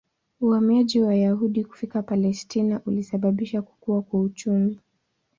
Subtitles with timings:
[0.41, 4.79] Uhamiaji wa Wayahudi kufika Palestina ulisababisha kukua kwa uchumi.